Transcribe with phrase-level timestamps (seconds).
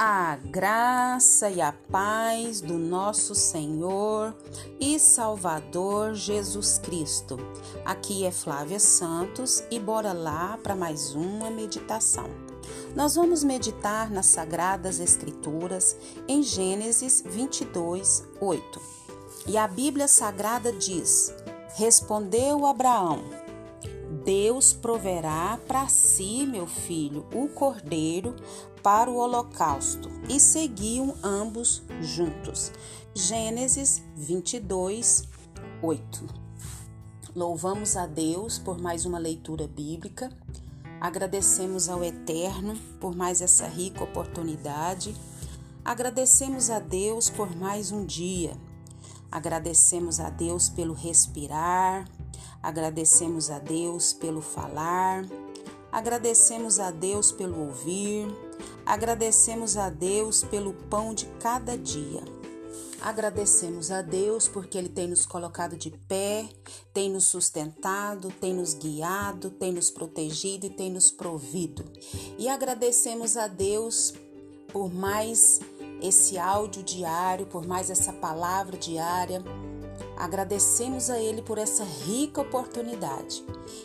[0.00, 4.32] A graça e a paz do nosso Senhor
[4.78, 7.36] e Salvador Jesus Cristo.
[7.84, 12.30] Aqui é Flávia Santos e bora lá para mais uma meditação.
[12.94, 15.96] Nós vamos meditar nas Sagradas Escrituras
[16.28, 18.80] em Gênesis 22, 8.
[19.48, 21.34] E a Bíblia Sagrada diz:
[21.74, 23.24] Respondeu Abraão:
[24.28, 28.36] Deus proverá para si, meu filho, o cordeiro
[28.82, 30.10] para o holocausto.
[30.28, 32.72] E seguiam ambos juntos.
[33.14, 35.24] Gênesis 22,
[35.82, 36.26] 8.
[37.34, 40.30] Louvamos a Deus por mais uma leitura bíblica.
[41.00, 45.14] Agradecemos ao Eterno por mais essa rica oportunidade.
[45.84, 48.56] Agradecemos a Deus por mais um dia.
[49.30, 52.08] Agradecemos a Deus pelo respirar,
[52.62, 55.24] Agradecemos a Deus pelo falar,
[55.92, 58.26] agradecemos a Deus pelo ouvir,
[58.84, 62.22] agradecemos a Deus pelo pão de cada dia.
[63.00, 66.48] Agradecemos a Deus porque Ele tem nos colocado de pé,
[66.92, 71.84] tem nos sustentado, tem nos guiado, tem nos protegido e tem nos provido.
[72.36, 74.14] E agradecemos a Deus
[74.72, 75.60] por mais
[76.02, 79.42] esse áudio diário, por mais essa palavra diária
[80.18, 83.44] Agradecemos a Ele por essa rica oportunidade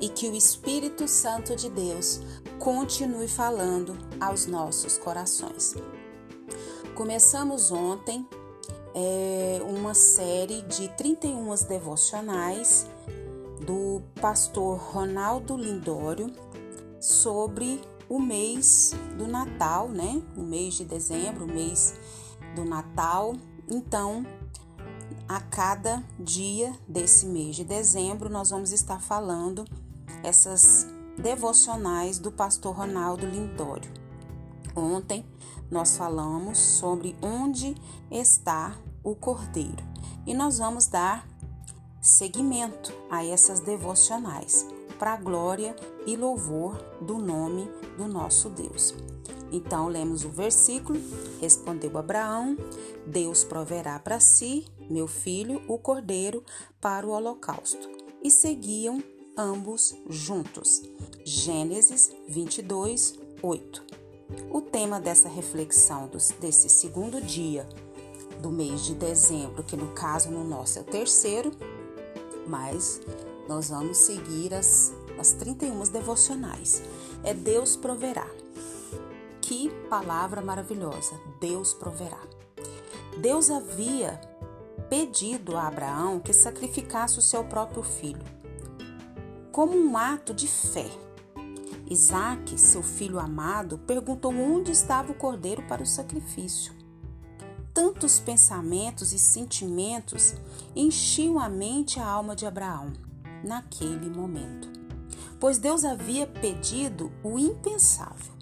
[0.00, 2.20] e que o Espírito Santo de Deus
[2.58, 5.74] continue falando aos nossos corações.
[6.94, 8.26] Começamos ontem
[8.94, 12.86] é, uma série de 31 devocionais
[13.66, 16.32] do pastor Ronaldo Lindório
[17.00, 20.22] sobre o mês do Natal, né?
[20.36, 21.94] O mês de dezembro, o mês
[22.54, 23.34] do Natal.
[23.68, 24.24] Então,
[25.28, 29.64] a cada dia desse mês de dezembro, nós vamos estar falando
[30.22, 30.86] essas
[31.18, 33.90] devocionais do pastor Ronaldo Lindório.
[34.74, 35.24] Ontem
[35.70, 37.74] nós falamos sobre onde
[38.10, 39.84] está o cordeiro
[40.26, 41.26] e nós vamos dar
[42.00, 44.66] seguimento a essas devocionais
[44.98, 45.74] para glória
[46.06, 48.94] e louvor do nome do nosso Deus.
[49.52, 51.00] Então lemos o versículo:
[51.40, 52.56] Respondeu Abraão:
[53.06, 56.44] Deus proverá para si, meu filho, o cordeiro
[56.80, 57.88] para o holocausto.
[58.22, 59.02] E seguiam
[59.36, 60.82] ambos juntos.
[61.24, 63.84] Gênesis 22, 8.
[64.50, 67.68] O tema dessa reflexão desse segundo dia
[68.40, 71.50] do mês de dezembro, que no caso no nosso é o terceiro,
[72.46, 73.00] mas
[73.48, 76.82] nós vamos seguir as, as 31 devocionais.
[77.22, 78.26] É Deus proverá.
[79.56, 81.14] Que palavra maravilhosa!
[81.40, 82.18] Deus proverá.
[83.20, 84.20] Deus havia
[84.90, 88.24] pedido a Abraão que sacrificasse o seu próprio filho,
[89.52, 90.90] como um ato de fé.
[91.88, 96.72] Isaac, seu filho amado, perguntou onde estava o cordeiro para o sacrifício.
[97.72, 100.34] Tantos pensamentos e sentimentos
[100.74, 102.92] enchiam a mente e a alma de Abraão
[103.44, 104.68] naquele momento,
[105.38, 108.34] pois Deus havia pedido o impensável.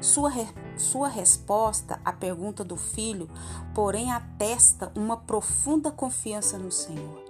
[0.00, 0.46] Sua, re...
[0.76, 3.28] Sua resposta à pergunta do filho,
[3.74, 7.24] porém, atesta uma profunda confiança no Senhor.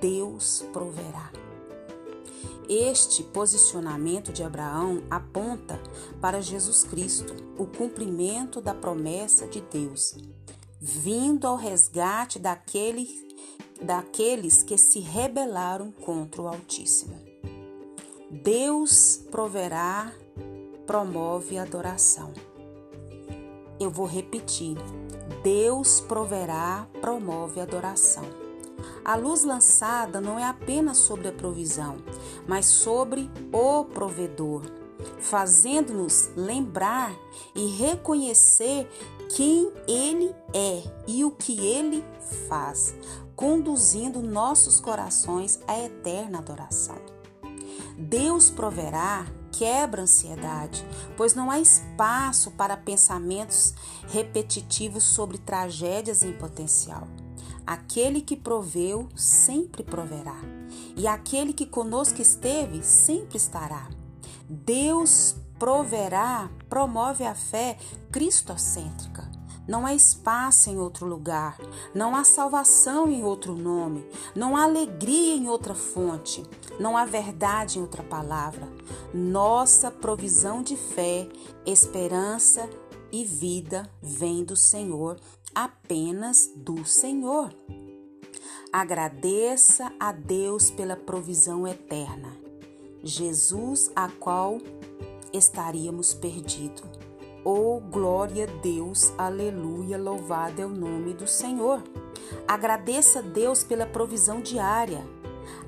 [0.00, 1.30] Deus proverá.
[2.68, 5.78] Este posicionamento de Abraão aponta
[6.20, 10.16] para Jesus Cristo, o cumprimento da promessa de Deus,
[10.80, 13.06] vindo ao resgate daquele,
[13.82, 17.20] daqueles que se rebelaram contra o Altíssimo.
[18.30, 20.12] Deus proverá
[20.86, 22.32] promove adoração.
[23.78, 24.76] Eu vou repetir:
[25.42, 28.24] Deus proverá, promove adoração.
[29.04, 31.96] A luz lançada não é apenas sobre a provisão,
[32.46, 34.62] mas sobre o provedor,
[35.18, 37.14] fazendo-nos lembrar
[37.54, 38.88] e reconhecer
[39.34, 42.04] quem Ele é e o que Ele
[42.48, 42.94] faz,
[43.36, 46.96] conduzindo nossos corações à eterna adoração.
[47.96, 50.84] Deus proverá quebra a ansiedade,
[51.16, 53.74] pois não há espaço para pensamentos
[54.08, 57.06] repetitivos sobre tragédias em potencial.
[57.66, 60.38] Aquele que proveu sempre proverá,
[60.96, 63.88] e aquele que conosco esteve sempre estará.
[64.48, 67.78] Deus proverá, promove a fé
[68.10, 69.32] cristocêntrica.
[69.66, 71.56] Não há espaço em outro lugar,
[71.94, 76.42] não há salvação em outro nome, não há alegria em outra fonte,
[76.78, 78.68] não há verdade em outra palavra.
[79.12, 81.28] Nossa provisão de fé,
[81.66, 82.68] esperança
[83.12, 85.18] e vida vem do Senhor,
[85.54, 87.54] apenas do Senhor.
[88.72, 92.36] Agradeça a Deus pela provisão eterna.
[93.02, 94.58] Jesus, a qual
[95.32, 97.04] estaríamos perdidos
[97.46, 101.82] Oh, glória a Deus, aleluia, louvado é o nome do Senhor.
[102.48, 105.04] Agradeça a Deus pela provisão diária.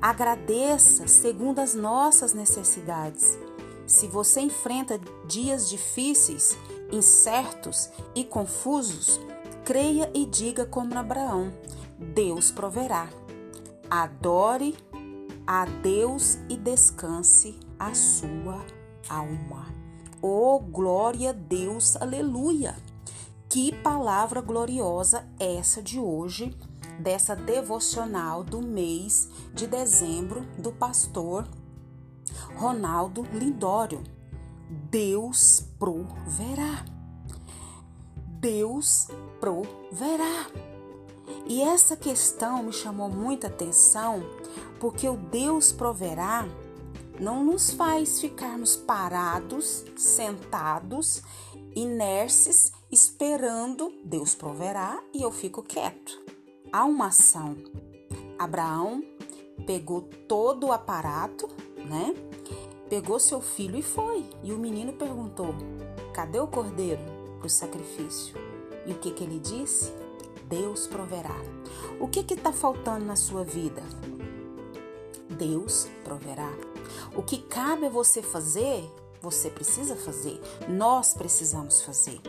[0.01, 3.37] Agradeça segundo as nossas necessidades.
[3.85, 6.57] Se você enfrenta dias difíceis,
[6.91, 9.19] incertos e confusos,
[9.63, 11.53] creia e diga como Abraão:
[11.97, 13.07] Deus proverá.
[13.89, 14.75] Adore
[15.45, 18.65] a Deus e descanse a sua
[19.07, 19.73] alma.
[20.21, 22.75] Oh, glória a Deus, aleluia!
[23.47, 26.53] Que palavra gloriosa essa de hoje,
[26.99, 31.47] dessa devocional do mês de dezembro do pastor
[32.55, 34.03] Ronaldo Lindório.
[34.89, 36.85] Deus proverá.
[38.39, 39.07] Deus
[39.39, 40.47] proverá.
[41.45, 44.21] E essa questão me chamou muita atenção,
[44.79, 46.45] porque o Deus proverá
[47.19, 51.21] não nos faz ficarmos parados, sentados,
[51.75, 56.36] inerces, esperando Deus proverá e eu fico quieto.
[56.71, 57.55] Há uma ação.
[58.37, 59.03] Abraão
[59.65, 61.47] pegou todo o aparato,
[61.77, 62.13] né?
[62.89, 64.25] Pegou seu filho e foi.
[64.43, 65.55] E o menino perguntou:
[66.13, 67.01] Cadê o cordeiro
[67.37, 68.35] para o sacrifício?
[68.85, 69.91] E o que, que ele disse?
[70.47, 71.35] Deus proverá.
[71.99, 73.83] O que está faltando na sua vida?
[75.29, 76.51] Deus proverá.
[77.15, 78.89] O que cabe a você fazer,
[79.21, 80.39] você precisa fazer.
[80.69, 82.21] Nós precisamos fazer.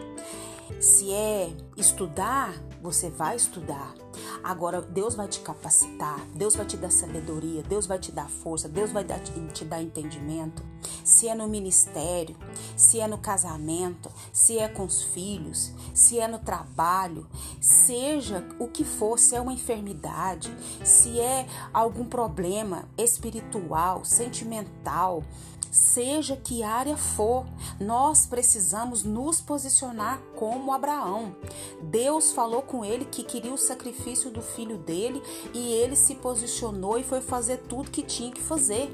[0.80, 3.94] Se é estudar, você vai estudar.
[4.42, 8.68] Agora, Deus vai te capacitar, Deus vai te dar sabedoria, Deus vai te dar força,
[8.68, 9.04] Deus vai
[9.52, 10.62] te dar entendimento.
[11.04, 12.36] Se é no ministério,
[12.76, 17.26] se é no casamento, se é com os filhos, se é no trabalho,
[17.60, 20.54] seja o que for, se é uma enfermidade,
[20.84, 25.24] se é algum problema espiritual, sentimental,
[25.70, 27.46] Seja que área for,
[27.80, 31.36] nós precisamos nos posicionar como Abraão.
[31.82, 35.22] Deus falou com ele que queria o sacrifício do filho dele
[35.52, 38.90] e ele se posicionou e foi fazer tudo que tinha que fazer.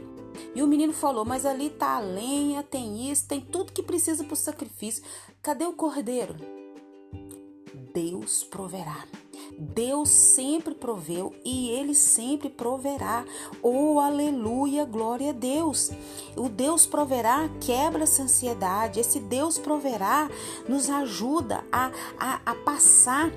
[0.55, 4.25] E o menino falou: Mas ali tá a lenha, tem isso, tem tudo que precisa
[4.25, 5.05] para o sacrifício.
[5.43, 6.35] Cadê o cordeiro?
[7.93, 9.05] Deus proverá.
[9.59, 13.25] Deus sempre proveu e Ele sempre proverá.
[13.62, 15.91] Oh, aleluia, glória a Deus.
[16.36, 19.00] O Deus proverá quebra essa ansiedade.
[19.00, 20.28] Esse Deus proverá
[20.69, 23.31] nos ajuda a, a, a passar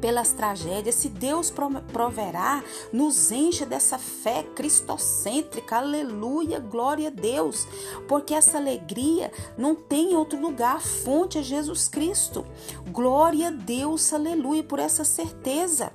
[0.00, 1.52] pelas tragédias, se Deus
[1.92, 2.62] proverá,
[2.92, 7.66] nos enche dessa fé cristocêntrica, aleluia, glória a Deus,
[8.06, 12.44] porque essa alegria não tem em outro lugar, a fonte é Jesus Cristo,
[12.90, 15.90] glória a Deus, aleluia, por essa certeza.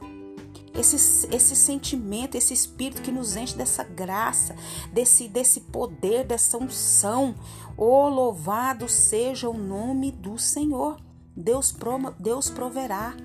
[0.74, 4.56] Esse, esse sentimento, esse espírito que nos enche dessa graça,
[4.92, 7.36] desse, desse poder, dessa unção.
[7.76, 10.98] Oh, louvado seja o nome do Senhor.
[11.36, 11.76] Deus,
[12.20, 13.16] Deus proverá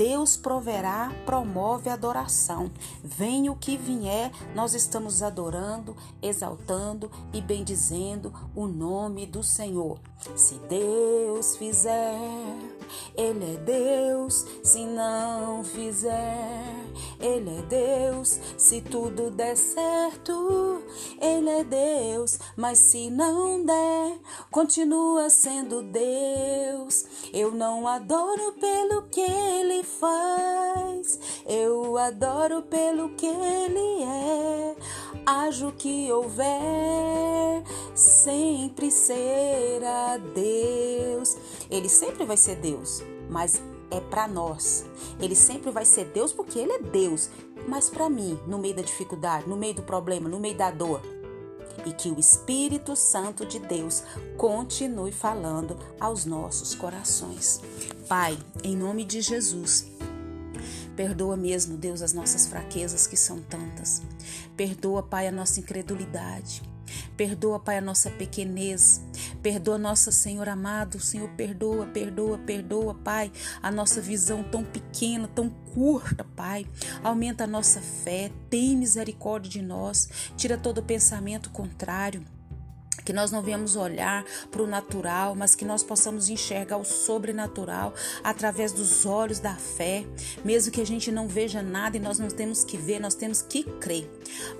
[0.00, 2.70] Deus proverá, promove a adoração.
[3.04, 10.00] Venha o que vier, nós estamos adorando, exaltando e bendizendo o nome do Senhor.
[10.34, 12.18] Se Deus fizer,
[13.14, 14.46] Ele é Deus.
[14.62, 16.64] Se não fizer,
[17.18, 18.40] Ele é Deus.
[18.56, 20.82] Se tudo der certo,
[21.20, 22.38] Ele é Deus.
[22.60, 24.18] Mas se não der,
[24.50, 27.06] continua sendo Deus.
[27.32, 34.76] Eu não adoro pelo que Ele faz, eu adoro pelo que Ele é.
[35.24, 37.62] Ajo que houver,
[37.94, 41.38] sempre será Deus.
[41.70, 44.84] Ele sempre vai ser Deus, mas é para nós.
[45.18, 47.30] Ele sempre vai ser Deus porque Ele é Deus.
[47.66, 51.00] Mas para mim, no meio da dificuldade, no meio do problema, no meio da dor,
[51.84, 54.02] e que o Espírito Santo de Deus
[54.36, 57.60] continue falando aos nossos corações.
[58.08, 59.86] Pai, em nome de Jesus,
[60.96, 64.02] perdoa mesmo, Deus, as nossas fraquezas que são tantas.
[64.56, 66.69] Perdoa, Pai, a nossa incredulidade.
[67.16, 69.02] Perdoa, Pai, a nossa pequenez.
[69.42, 71.00] Perdoa, nossa Senhor amado.
[71.00, 73.30] Senhor, perdoa, perdoa, perdoa, Pai,
[73.62, 76.66] a nossa visão tão pequena, tão curta, Pai.
[77.02, 78.30] Aumenta a nossa fé.
[78.48, 80.08] Tem misericórdia de nós.
[80.36, 82.24] Tira todo pensamento contrário
[83.10, 87.92] que nós não venhamos olhar para o natural, mas que nós possamos enxergar o sobrenatural
[88.22, 90.06] através dos olhos da fé,
[90.44, 93.42] mesmo que a gente não veja nada e nós não temos que ver, nós temos
[93.42, 94.08] que crer.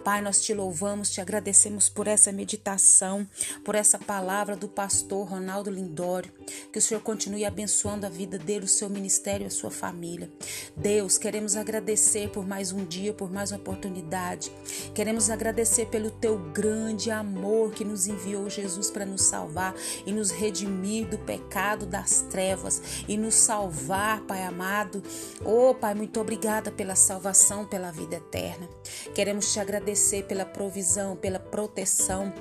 [0.03, 3.25] Pai, nós te louvamos, te agradecemos por essa meditação,
[3.65, 6.33] por essa palavra do pastor Ronaldo Lindório,
[6.73, 10.29] que o Senhor continue abençoando a vida dele, o seu ministério, a sua família.
[10.77, 14.51] Deus, queremos agradecer por mais um dia, por mais uma oportunidade.
[14.93, 19.75] Queremos agradecer pelo teu grande amor que nos enviou enviou Jesus para nos salvar
[20.07, 25.03] e nos redimir do pecado das trevas e nos salvar, Pai amado.
[25.45, 28.69] Oh, Pai, muito obrigada pela salvação, pela vida eterna.
[29.15, 32.33] Queremos te agradecer pela provisão, pela proteção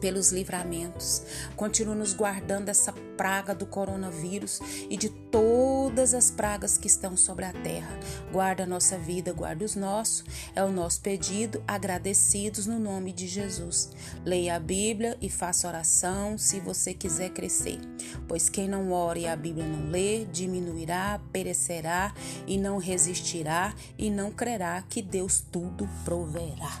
[0.00, 1.22] pelos livramentos.
[1.56, 4.60] Continua nos guardando dessa praga do coronavírus
[4.90, 7.98] e de todas as pragas que estão sobre a terra.
[8.30, 10.24] Guarda a nossa vida, guarda os nossos.
[10.54, 13.90] É o nosso pedido, agradecidos no nome de Jesus.
[14.24, 17.78] Leia a Bíblia e faça oração se você quiser crescer.
[18.28, 22.14] Pois quem não ora e a Bíblia não lê, diminuirá, perecerá
[22.46, 26.80] e não resistirá e não crerá que Deus tudo proverá.